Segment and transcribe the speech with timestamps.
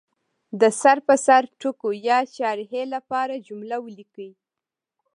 [0.61, 4.29] د سر په سر ټکو یا شارحې لپاره جمله ولیکي.